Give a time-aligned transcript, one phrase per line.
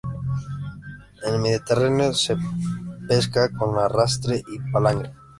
[1.21, 2.35] En el mediterráneo se
[3.07, 5.11] pesca con arrastre y palangre.